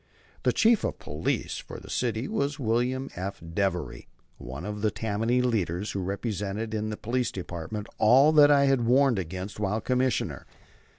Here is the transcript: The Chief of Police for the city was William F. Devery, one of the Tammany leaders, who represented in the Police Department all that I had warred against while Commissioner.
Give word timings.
The 0.41 0.51
Chief 0.51 0.83
of 0.83 0.97
Police 0.97 1.59
for 1.59 1.79
the 1.79 1.87
city 1.91 2.27
was 2.27 2.57
William 2.57 3.11
F. 3.15 3.39
Devery, 3.39 4.07
one 4.39 4.65
of 4.65 4.81
the 4.81 4.89
Tammany 4.89 5.43
leaders, 5.43 5.91
who 5.91 6.01
represented 6.01 6.73
in 6.73 6.89
the 6.89 6.97
Police 6.97 7.31
Department 7.31 7.85
all 7.99 8.31
that 8.31 8.49
I 8.49 8.65
had 8.65 8.83
warred 8.87 9.19
against 9.19 9.59
while 9.59 9.79
Commissioner. 9.79 10.47